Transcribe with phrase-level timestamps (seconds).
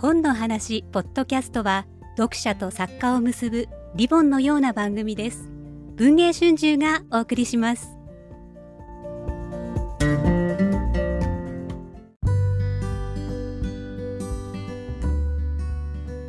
[0.00, 1.84] 本の話ポッドキャストは
[2.16, 5.50] 読者と作家を結ぶリボンのような番組です
[5.96, 7.88] 文藝春秋がお送りします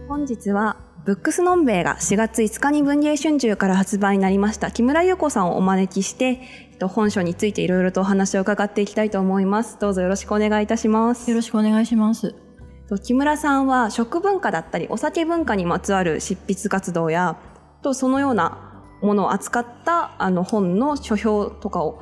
[0.08, 6.42] 本日はブックスノンベイが4月5日に文藝春秋から発売になりました木村優子さんをお招きして
[6.88, 9.78] 本書についていろいろとお話を伺っていきたいと思います。
[9.80, 11.30] どうぞよろしくお願いいたします。
[11.30, 12.49] よろしくお願いします。
[12.98, 17.38] 木村さんは食文化だったりお酒文化にまつわる執筆活動や
[17.82, 22.02] とそのようなものを扱ったあの本の書評とかを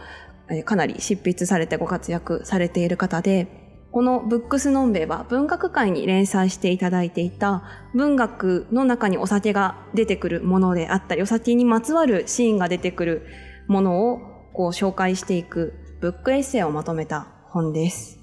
[0.65, 7.63] かなり執筆されてご活躍されている方でこのブックスノンベイは文学界に連載していただいていた
[7.95, 13.27] 文学の中にお酒が出てくるものであったり、お酒にまつわるシーンが出てくる
[13.67, 14.19] ものを
[14.53, 18.19] こう紹介していくブックエッセイをまとめた本です。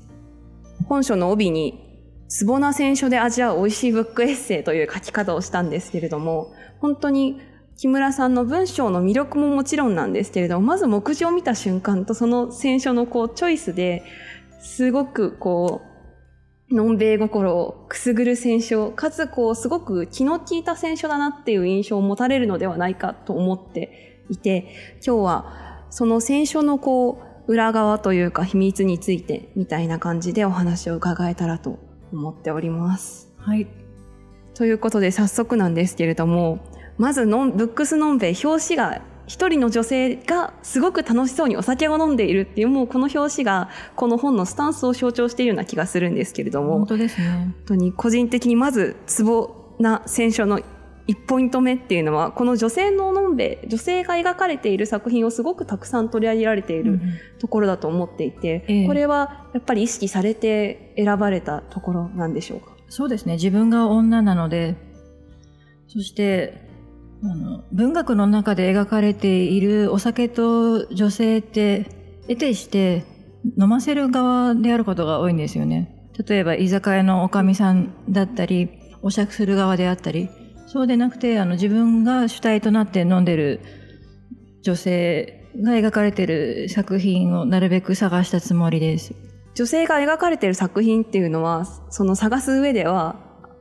[0.86, 1.93] 本書の帯に、
[2.28, 7.40] ツボな選書で味わう美味しいブックエッセイという書き方をしたんですけれども、本当に
[7.76, 14.04] 木村さんの文章の魅力ももちろんなんですけれども、まず目次を見た瞬間とその選書のこうチョイスで、
[14.60, 15.82] すごくこ
[16.70, 24.68] う、のんべい心をくすぐる選書、かつこう、すごく気の利いた選書だなっていう印象を持たれるのではないかと思っていて、
[25.04, 31.78] 今日はその選書のこう、裏側というか秘密についてみたいな感じでお話を伺えたらと
[32.14, 33.32] 思っております。
[33.38, 33.66] はい。
[34.54, 36.60] ということで早速なんですけれども、
[36.96, 46.78] まずのブックスノンベイ表紙が一人の女性がすごく楽しそうにお酒を飲んでいるっていう、もうこの表紙がこの本のスタンスを象徴しているような気がするんですけれども。
[46.78, 47.28] 本当ですね。
[47.28, 50.60] 本当に個人的にまずツボな選書の
[51.06, 56.98] 一ポイント目っていうのは、この女性ののんべ、女性が描かれている作品をすごくたくさん取り上げられている
[57.38, 62.74] ところだと思っていて、うん、これはやっぱり意識されて選ばれたところなんでしょうか？
[62.88, 63.34] そうですね。
[63.34, 64.76] 自分が女なので、
[65.88, 66.62] そして
[67.22, 71.86] あの文学の中で描かれているお酒と女性って
[72.28, 73.04] 得てして
[73.58, 76.10] 飲ませる側であることが多いんですよね。
[76.26, 78.70] 例えば居酒屋のおかみさんだったり
[79.02, 80.30] お酌する側であったり
[80.74, 83.60] そうでなくてあの自分が主体となって飲んでる
[84.62, 89.14] 女性が描かれている作品をなるべく探したつもりです。
[89.54, 93.14] 女性が描かれている作品っていうのはその探す上では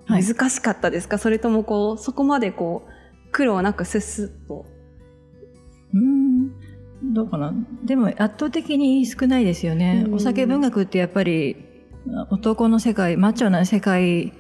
[0.08, 4.66] 難しかったですか、はい、それともこうそこまでこう苦労なくスッスッと。
[5.94, 7.54] うん、どうかな。
[7.86, 10.08] でも圧倒的に少ないですよね。
[10.12, 11.58] お酒文学ってやっぱり
[12.32, 14.34] 男の世界、マッチョな世界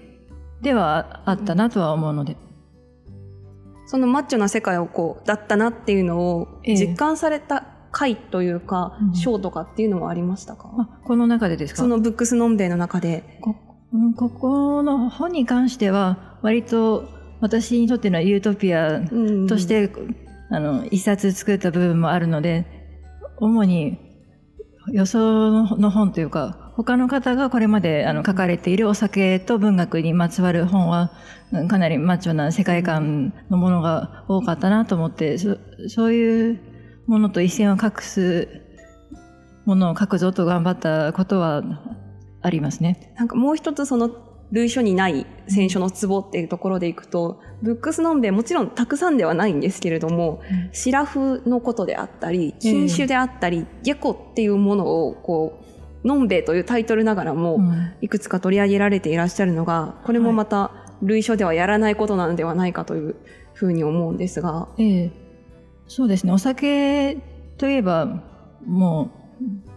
[0.64, 2.36] ではあったなとは思うので。
[3.94, 11.84] そのマッチョな世界をこう、だったなっていうのを実感された回というか、章、とかっていうのはありましたか、あ、この中でですか？
[11.84, 13.38] そのブックスノンベイの中で。
[13.40, 13.56] こ
[14.18, 17.08] ここの本に関しては、割と
[17.40, 19.00] 私にとってのユートピア
[19.48, 20.16] として、うん、
[20.50, 22.66] あの一冊作った部分もあるので
[23.38, 24.00] 主に
[24.92, 31.12] 予想の本というか他の方がこれまであの書かれているお酒と文学にまつわる本は
[31.70, 35.58] かなりマッチョな世界観のものが多かったなと思ってそ
[35.88, 36.60] そういう
[37.06, 38.48] ものと一線を画す
[39.66, 41.64] ものを書くぞと頑張ったことは
[42.42, 43.14] ありますね。
[43.18, 44.10] なんかもう一つその
[44.54, 55.73] 類書にない選書のツボっていうところでいくと、ブックスノンベもちろんたくさんではないんですけれども、うん、シラフのことであったり、禁酒であったり、ゲコっていうものをこう、
[56.04, 57.60] のんべというタイトルながらも、
[58.02, 60.72] いくつか取り上げられていらっしゃるのが、これもまた
[61.02, 63.16] 類書ではやらないことなのではないかという
[63.54, 64.68] ふうに思うんですが。
[64.78, 65.12] ええ、
[65.88, 66.34] そうですね。
[66.34, 67.18] お酒
[67.58, 68.24] といえば、
[68.66, 69.12] も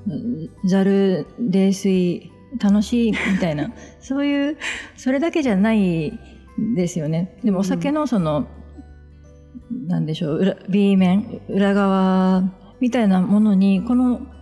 [0.07, 3.71] う、ざる、冷水、楽しいみたいな
[4.01, 4.57] そういう
[4.97, 6.19] それだけじゃない
[6.75, 7.37] ですよね。
[7.45, 8.47] でもお酒のその、
[9.71, 12.45] うん、なんでしょう裏 B 面裏側
[12.81, 14.21] みたいなものにこの「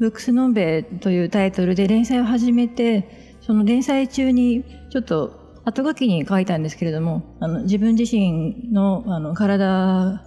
[0.00, 10.24] ブックスノンベ」というタイトルで連載を始めてその連載中にちょっと後書きに書いたんですけれどもあの自分自身のあの体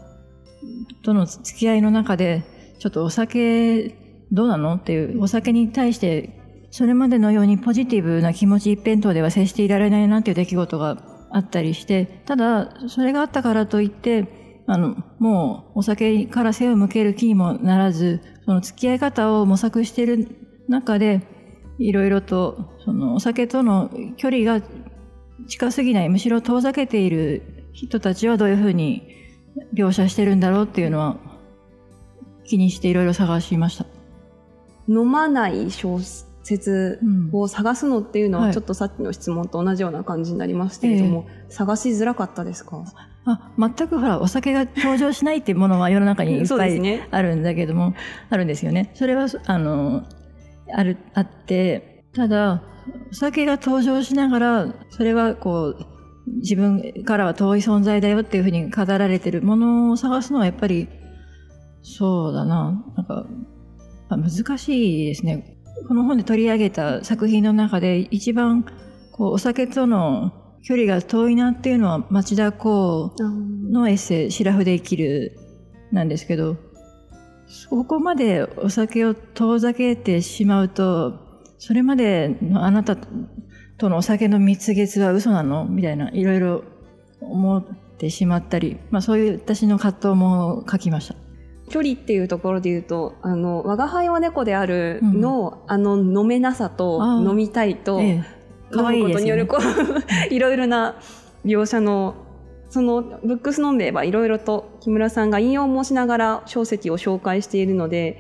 [1.04, 2.44] との付き合いの中で
[2.80, 3.90] ちょっとお酒
[4.32, 6.40] どうなのっていうお酒に対して
[6.72, 20.28] それまでのようにポジティブな気持ち一辺倒では接していられないなっていう出来事があったりして、ただ、それがあったからといって、あの、もうお酒から背を向ける気にもならず、その付き合い方を模索している
[20.68, 21.22] 中で、
[21.80, 24.66] いろいろと、そのお酒との距離が
[25.48, 29.08] 近すぎない、むしろ遠ざけている人たちはどういうふうに
[29.74, 31.18] 描写してるんだろうっていうのは
[32.44, 33.86] 気にしていろいろ探しました。
[34.88, 36.00] 飲まない小
[36.44, 37.30] 説うん。
[37.32, 38.54] を探すのっていうのははい。
[38.54, 42.84] ちょっとさっきの質問と同じような感じになりますけれども、探しづらかったですか？
[43.26, 47.02] あ全くほらお酒が登場しないっていうものは世の中にいっぱい。
[47.12, 47.94] あるんだけども、
[48.30, 48.92] あるんですよね。
[48.96, 50.04] それは、あの、
[50.74, 52.64] ある、あって、ただ、
[53.12, 55.86] お酒が登場しながら、それはこう、
[56.40, 60.90] 自分からは遠い存在だよっていうふうに語られてるものを探すのはやっぱり、
[61.82, 63.26] そうだな、なんか、
[64.10, 65.58] あ難しいですね。
[65.88, 68.66] この本で取り上げた作品の中で一番、
[69.12, 73.14] こう、お酒との距離が遠いなっていうのは町田公
[73.70, 75.38] のエッセイ「シラフで生きる」
[75.92, 76.56] なんですけど
[77.48, 81.20] そこまでお酒を遠ざけてしまうと
[81.60, 82.98] それまでのあなた
[83.78, 85.66] とのお酒の蜜月は嘘なの？
[85.66, 86.64] みたいないろいろ
[87.20, 87.64] 思っ
[87.98, 91.16] てしまったり、まあ、そういう私の葛藤も書きました。
[91.70, 98.43] 距離っていうところで言うと、あの、我が輩は猫であるの、あの、飲めなさと飲みたいと、ええ
[98.74, 99.48] 可愛いことによる。
[99.48, 100.96] こう、いろいろな
[101.46, 102.16] 描写の、
[102.70, 108.18] その、ブックスノンベイはいろいろと木村さんが引用もしながら小説を紹介しているので、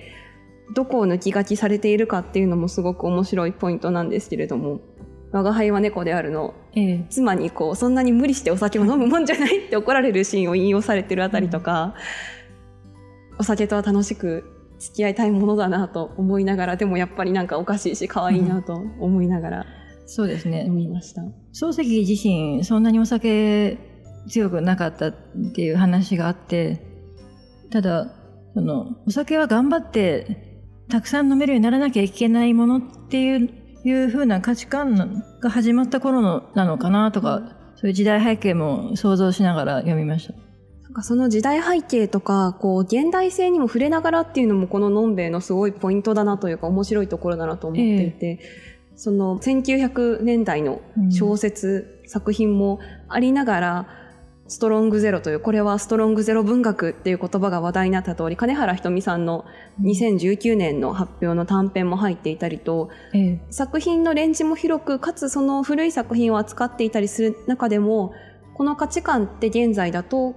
[0.73, 4.81] どこを抜き書きされているかっていうのもすごく面白いポイントなんですけれども、
[5.31, 7.05] 我が輩は猫であるの、ええ。
[7.09, 11.95] 妻にこう、そんなに無理してお酒を飲むもんじゃないって怒られるシーンを引用されてるあたりとか、
[13.39, 14.43] お酒とは楽しく
[14.77, 19.65] 付き合いたいものだなと思いながら、でもやっぱりなんかおかしいし可愛いなと思いながら
[20.05, 21.21] そうですね読みました。
[21.53, 23.77] 漱石自身そんなにお酒
[24.27, 25.13] 強くなかったっ
[25.53, 26.85] ていう話があって
[27.71, 28.13] ただ
[28.53, 37.41] そのお酒は頑張ってたくさん飲めるようにならなきゃいけないものっていういう風な価値観が始まった頃のなのかなとか、
[37.75, 40.33] そういう時代背景も想像しながら読みました。
[40.83, 48.39] なんかその時代背景とか、こう、現代性にも触れながらっていうのもこののんべえのすごいポイントだなというか面白いところだなと思っていて、
[48.95, 52.79] その1900年代の小説、作品も
[53.09, 53.87] ありながら、
[54.47, 59.45] ストロングゼロという、これはストロングゼロ文学っていう言葉が話題になった通り、金原ひとみさんの
[59.81, 63.39] 2019年の発表の短編も入っていたりと、ええ。
[63.49, 68.13] 作品のレンジも広く、かつその古い作品を扱っていたりする中でも、
[68.53, 70.35] この価値観って現在だと、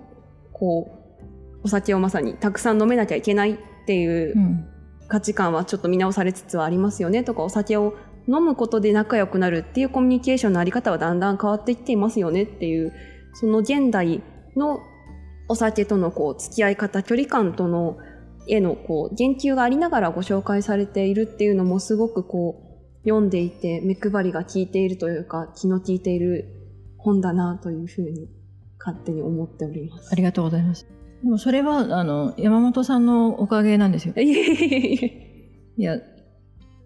[0.52, 4.67] こう、お酒をまさにたくさん飲めなきゃいけないっていううん。
[5.09, 7.94] 価値観はちょっと見直されつつはありますよねとか、お酒を
[8.28, 12.93] 飲むことで仲良くなるっていうコミュニケーションのあり方はだんだん変わっていっていますよねっていう、
[13.34, 14.23] その現代
[14.56, 14.81] の
[15.49, 17.99] お酒とのこう付き合い方、距離感との
[18.49, 22.62] へのこう言及がありながらご紹介されているっていうのもすごくこ
[23.05, 26.52] う読んでいて目配りが効いているというか気の利いている
[26.96, 28.28] 本だなというふうに
[28.78, 30.08] 勝手に思っております。
[30.12, 30.87] ありがとうございます。
[31.23, 34.14] でもそれは、あの、山本さんのおかげなんですよ。
[34.17, 35.99] いや、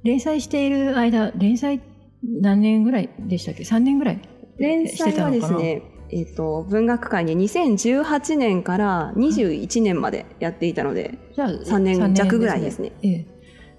[0.03, 1.81] 連載している間、連載
[2.23, 4.21] 何年ぐらいでしたっけ ?3 年ぐらい
[4.59, 12.93] 連載はですね、えっ、と、文学界に2018年から21年までやっていたので、じゃあ3年弱ぐらいですね。
[13.03, 13.27] ええ。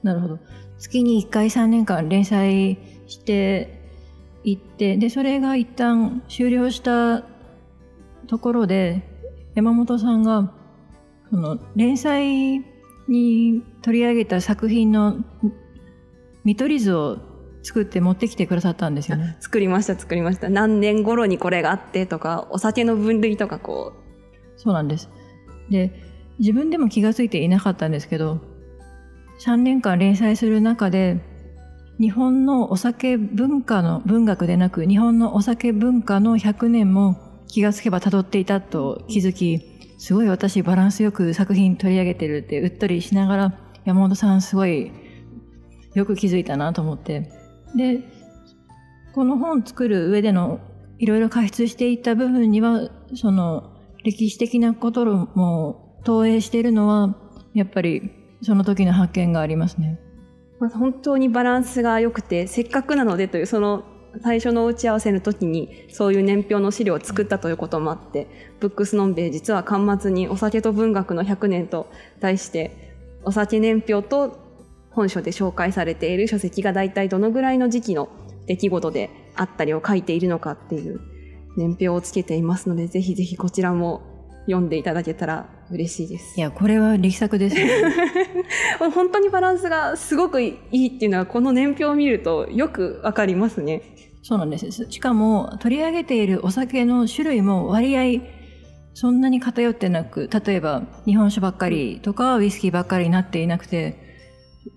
[0.04, 0.40] なるほど。
[0.80, 3.82] 月に1回3年間連載して
[4.44, 7.24] いって、で、それが一旦終了した
[8.28, 9.04] ところで、
[9.54, 10.54] 山本さんが、
[11.30, 12.64] その、連載
[13.08, 15.18] に取り上げた作品の
[16.44, 17.18] 見取り図を
[17.64, 19.38] 作って持ってきてくださったんですよね。
[19.40, 20.50] 作りました作りました。
[20.50, 23.94] 何年頃にこれがあってとか、お酒の分類とかこ
[24.58, 25.10] そうなんです。
[25.70, 25.92] で、
[26.40, 28.42] 自分でも気がついていなかったんですけど、
[29.40, 31.20] 3年間連載する中で、
[32.00, 39.62] 日本のお酒文化の文学でなく、日本のお酒文化の100年も気がつけば辿っていたと気づき、
[40.00, 44.92] すごい私バランスよく作品取り上げてるってうっとりしながら、山本さんすごい
[45.94, 47.30] よく気づいたなと思って。
[47.76, 48.02] で、
[49.14, 50.60] この本作る上での
[51.00, 53.72] いろいろ過失していった部分には、その
[54.04, 57.16] 歴史的なことも投影しているのは、
[57.54, 60.00] やっぱりその時の発見がありますね。
[60.60, 63.84] まあ、本当にバランスが良くて、せっかくなのでという、その
[64.22, 68.28] 最初の打ち合わせの時に、そういう年表の資料を作ったということもあって、
[68.60, 74.41] ブックスノンベイ実は端末にお酒と文学の100年と題して、お酒年表と
[74.92, 78.10] 本書で紹介されている書籍が大体どのぐらいの時期の
[78.46, 81.00] 出来事であったりを書いているのかっていう
[81.58, 84.02] 年表をつけていますので、ぜひぜひこちらも
[84.46, 86.38] 読んでいただけたら嬉しいです。
[86.38, 87.74] いや、これは力作ですよ、ね。
[88.94, 93.82] 本当にバランスがすごくいいっていうのはこの年表を見るとよくわかりますね。
[94.24, 94.72] そうなんです。
[94.72, 98.22] しかも、取り上げているお酒の種類も割合、
[98.94, 104.01] そんなに偏ってなく、例えば日本酒ばっかりとかウイスキーばっかりになっていなくて、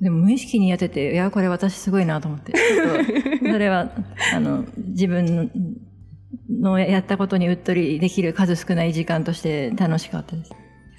[0.01, 2.53] でも無意識にやってて、いや、これ私すごいなと思って。
[3.41, 3.91] それは、
[4.35, 5.51] あの、自分
[6.51, 10.51] のやったことにうっとりできる数少ない時間として楽しかったです。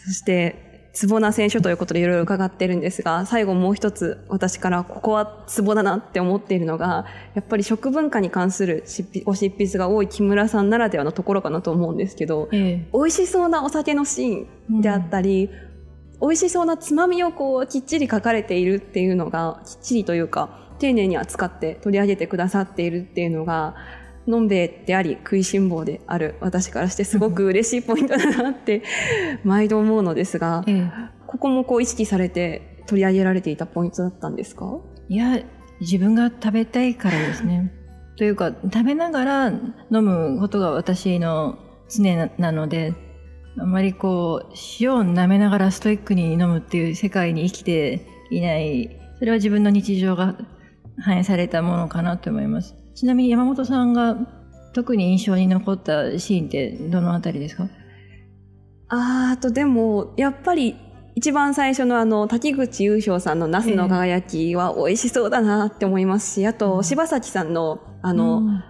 [0.05, 0.65] そして、
[0.95, 15.49] ツボな選手ということでいろいろ伺ってるんですが、最後もう一つ私からここはツボだなって思っているのが、やっぱり食文化に関する執筆ご執筆が多い木村さんならではのところかなと思うんですけど、え美味しそうなお酒のシーンであったり、
[16.21, 23.75] 美味しそうなつまみをこうきっちり書かれているっていうのが、きっちりというか、丁寧に扱って取り上げてくださっているっていうのが、
[24.27, 28.81] のんべえであり食いしん坊である私からしてすごく嬉しいポイントだなって
[29.43, 30.91] 毎度思うのですが、ええ。
[31.27, 34.79] ここもこう意識されて取り上げられていたポイントだったんですか？
[35.09, 35.43] いや、
[35.79, 37.71] 自分が食べたいからですね。
[38.17, 42.93] というか、食べながら飲むことが私の常ななので、
[43.57, 50.35] あんまりこう、塩を舐めながらストイックに飲むっていう世界に生きていない、それは自分の日常が
[50.99, 52.75] 反映されたものかなと思います。
[52.95, 54.17] ちなみに山本さんが
[54.73, 57.69] 特に印象に残ったシーンってどのあたりですか？
[58.89, 60.75] あーあとでもやっぱり
[61.15, 68.63] 一番最初のあの滝口優勝さんのナスの輝きは美味しそうだなって思いますし、あと柴崎さんのあの、うん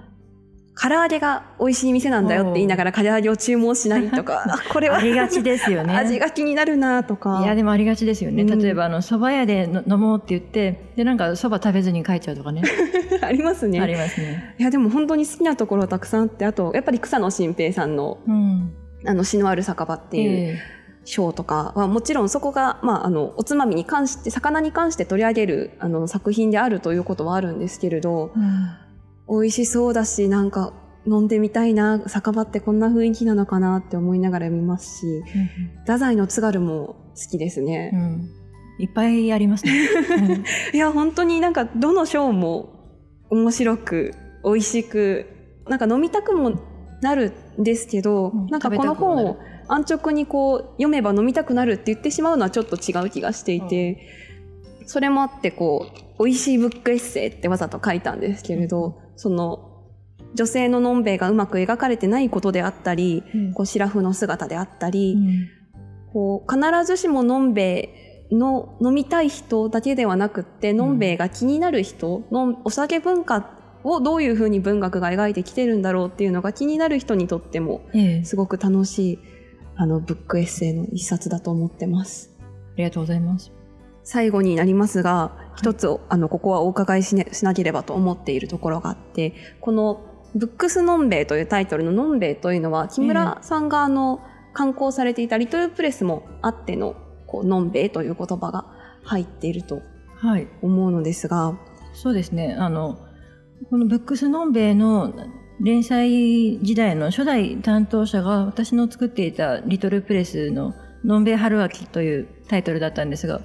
[0.78, 5.96] 唐揚げが美味しい店なんだよって言いながら唐揚げを注文しないとか、 あこれはありがちですよね。
[5.96, 7.42] 味が気になるなとか。
[7.44, 8.44] いや、でもありがちですよね。
[8.44, 12.62] うん例えば、あの、蕎麦屋での飲もうって言って、で、なんか蕎麦食べずに帰っちゃうとかね。
[13.22, 13.80] ありますね。
[13.80, 14.56] ありますね。
[14.58, 18.74] いや、でも本当に好きなところたくさんあって、あと、やっぱり草野新平さんの、うん。
[19.06, 20.60] あの、詩のある酒場っていうえ
[21.06, 28.85] 章とかは、もちろんそこが、まあ、あの、おつまみに関して、魚に関して取り上げる、あの、作品であるということはあるんですけれど、えうん
[29.30, 30.74] 美味しそうだし、なんか、
[31.08, 35.24] 飲んでみたいな、酒場ってこんな雰囲気なのかなって思いながら見ますし、
[35.82, 37.92] 太宰の津軽も好きですね。
[37.94, 38.30] うん。
[38.78, 39.88] いっぱいありますね。
[40.74, 42.70] いや、本当になんか、どの章も
[43.30, 44.14] 面白く、
[44.44, 45.26] 美味しく、
[45.68, 46.60] なんか飲みたくも
[47.02, 54.00] なるんですけど、うんなんかこの本を安直にこう、読めば飲みたくなるって言ってしまうのはちょっと違う気がしていて、
[54.86, 55.88] それもあってこ
[56.18, 59.72] う、美味しいブックエッセイってわざと書いたんですけれど、その、
[60.34, 63.54] 女性ののんべえがうまく描かれてないことであったり、うん。
[63.54, 65.48] こう、シラフの姿であったうり、ん。
[66.12, 71.00] こう必ずしものんべえの飲みたい人だけではなくって、のん。
[71.00, 73.50] べえが気になる人のお酒文化
[73.84, 78.24] をどういうふうに文学が描いてきてるんだろうっていうのが気になる人にとってもええ。
[78.24, 79.20] すごく楽しい
[79.76, 82.32] あのブックエッセイの一冊だと思ってます。
[82.42, 83.55] ありがとうございます。
[84.06, 90.00] 最後になりますが、一つをあのここはお伺いし,、ね、しなければと思っているところがあって、この
[90.36, 94.22] ブックスのんべえというタイトルののんべえというのは木村さんがあの、
[94.54, 96.96] 刊行されていたリトルプレスもあっての
[97.28, 98.66] こうのんべえという言葉が
[99.04, 99.82] 入っていると
[100.18, 100.48] はい。
[100.62, 101.58] 思うのですが、
[101.94, 102.56] そうですね。
[102.58, 102.98] あの、
[103.70, 105.14] このブックスノンベイの
[105.62, 113.42] 連載時代の初代担当者が私の作っていたリトルプレスののんべい春秋というタイトルだったんですが、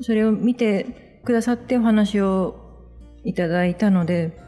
[0.00, 2.66] それを見てくださってお話を
[3.24, 4.38] いただいたので、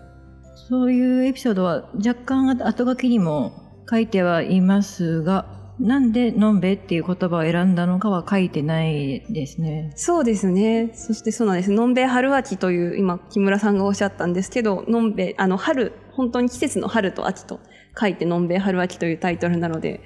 [0.68, 3.52] そういうエピソードは若干後書きにも
[3.88, 5.46] 書いてはいますが、
[5.80, 9.92] なんでのんべっていう言葉を選んだのかは書いてないですね。
[9.94, 10.90] そうですね。
[10.94, 11.70] そしてそうなんです。
[11.70, 17.60] のんべ春秋という、今、木村さんがおっしゃったんですけど、のんべ、あの、春、本当に季節の春と秋と
[17.98, 20.00] 書いて、のんべ春秋というタイトルなので、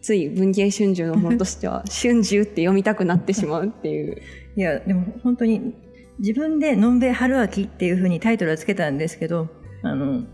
[0.00, 4.16] つい文芸春秋の本としては、春秋って読みたくなってしまうっていう。
[4.56, 5.74] いや、でも本当に
[6.18, 9.48] 自分でのんべい春秋っていうふうにタイトルはつけたんですけど、
[9.82, 10.24] あの、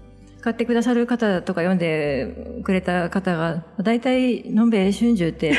[0.40, 5.54] 買ってくださる方とか読んでくれた方が、大体のんべい春秋って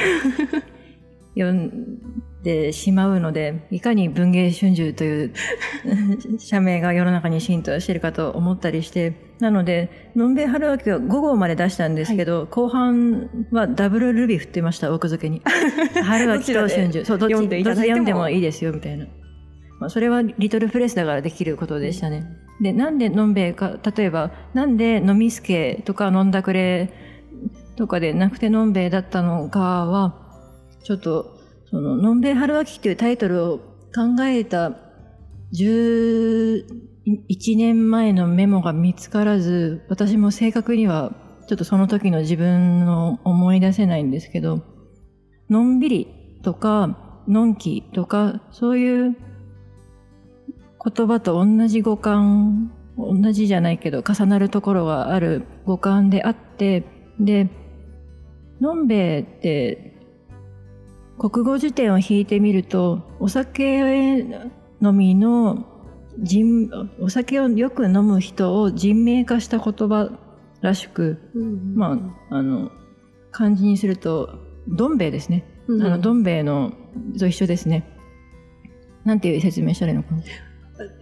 [1.35, 1.99] 読ん
[2.47, 5.33] でしまうので、いかに文芸春秋という
[6.39, 15.41] 社名が世の中に浸透しているかと思ったりして、なので、のんべい春秋は5号まで出したんですけど、後半はダブルルビ振ってました、奥付けに。
[16.01, 17.03] 春秋と春秋。
[17.03, 19.07] そう、どっち読んで読んでもいいですよ、みたいな。
[19.81, 22.23] まあ、それはリトルプレスだからできることでしたね。
[22.61, 26.93] で、なんでのんべえか、例えば、なんで飲みすけとか飲んだくれ
[27.75, 30.15] とかでなくてのんべえだったのかは、
[30.85, 31.36] ちょっと、
[31.69, 33.57] その、のんべえ春秋っていうタイトルを
[33.93, 34.77] 考えた
[35.53, 36.65] 11
[37.57, 41.13] 年前のメモが見つからず、私も正確には
[41.47, 44.61] ちょっとその時の自分の思い出せないんですけど、
[45.49, 49.17] のんびりとか、のんきとか、そういう
[50.83, 56.83] 言葉と同じ語感、同じじゃないけど重なるところがある語感であって、
[57.19, 57.49] で、
[58.59, 59.96] のんべえって
[61.17, 64.51] 国語辞典を引いてみると、お酒飲
[64.93, 65.65] みの
[66.17, 66.69] 人
[66.99, 70.11] お酒をよく飲む人を人名化した言葉
[70.61, 71.31] らしく、
[71.75, 72.71] まあ、あの
[73.31, 76.73] 漢字にするとどん兵衛ですね、うんあのどん兵衛の
[77.19, 77.93] と一緒ですね。
[79.03, 80.23] なんていう説明したらいいのかな。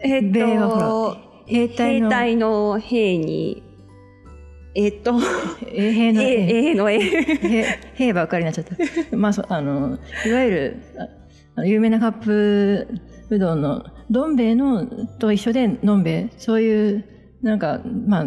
[0.01, 0.79] えっ兵衛はほと
[1.15, 3.63] ら兵兵隊の兵に
[4.75, 5.13] えっと
[5.71, 7.63] 衛兵の衛 A, A の A 兵
[7.93, 8.75] 兵ばっかりになっちゃった。
[9.15, 10.77] まあ、そあの、いわゆる、
[11.55, 12.87] あ有名なカップ
[13.29, 14.85] うどんの、どん兵衛の
[15.19, 16.29] と一緒で、のんべえ。
[16.37, 17.05] そういう、
[17.41, 18.25] なんか、まあ、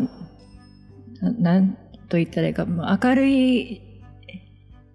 [1.21, 1.73] ななん
[2.09, 3.81] と言ったらいいか、まあ明るい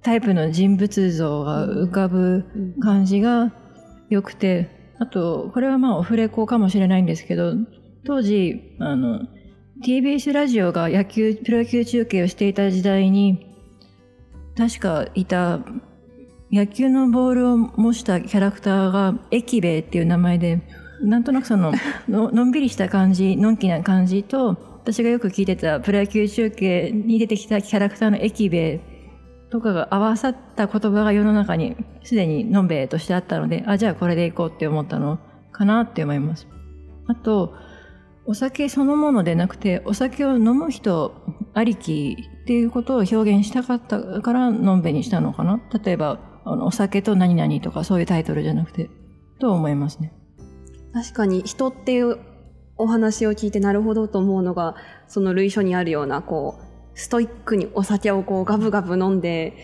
[0.02, 2.46] タイプの人物像が浮かぶ
[2.82, 3.54] 感じが
[4.10, 4.70] 良くて、
[5.00, 7.54] あと、これはまあオフレコかもしれないんですけど、
[8.06, 9.22] 当時、あの、
[9.82, 13.58] TBS ラジオが野球、プロ野球中継をしていた時代に、
[14.56, 15.62] 確かいた
[16.52, 20.62] 野球のボールを模したキャラクターが駅兵衛っていう名前で、
[21.02, 21.74] なんとなくその
[22.08, 28.82] ののんびりした感じ、のんきな感じと、私がよく聞いてたプロ野球中継に出てきたキャラクターの駅兵衛
[29.50, 35.20] とかが合わさった言葉が世の中にすでにのんべえとしてあったので、あ、じゃあこれでいこうって思ったの
[35.52, 36.48] かなって思います。
[37.08, 37.56] あと、
[38.26, 41.14] お酒そのものでなくて、お酒を飲む人
[41.54, 45.62] ありきっていうことを表現したかったから、のんべにしたのかな？
[45.84, 48.90] 例えば、あのお酒と何々とかそういうタイトルじゃなくて、
[49.40, 50.14] と思いますね？
[50.94, 52.20] 確かに人っていう
[52.78, 54.76] お話を聞いてなるほどと思うのが
[55.08, 59.58] その類書にあるようなこうストイックにお酒をこうガブガブ飲んで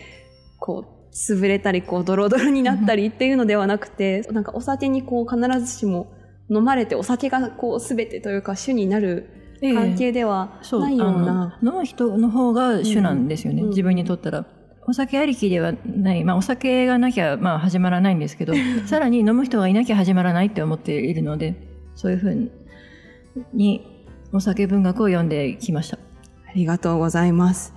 [0.58, 6.12] こう潰れたりこうドロドロになったりっていうのではなくてなんかお酒にこう必ずしも
[6.50, 9.30] 飲まれてお酒がこう全てというか主になる
[9.62, 11.58] 関係ではないようあな。
[11.62, 14.46] の飲む人の方が主なんですよね、うん自分にとったら。
[14.86, 16.24] お酒ありきではない。
[16.24, 18.54] まあお酒がなきゃまあ始まらないんですけど、
[18.86, 21.54] さらに飲む人がいなきゃ始まらないって思っているので、
[21.94, 22.50] そういうふう
[23.52, 23.86] に
[24.32, 25.98] お酒文学を読んできました。
[26.48, 27.74] ありがとうございます。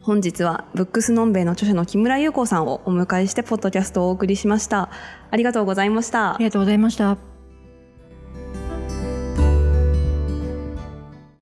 [0.00, 4.90] 本日はブックスノンベイの著者の木村優子さんをお迎えしてポッドキャストをお送りしました。
[5.30, 6.44] ありがとうございましたあり。
[6.46, 7.33] がとうございました。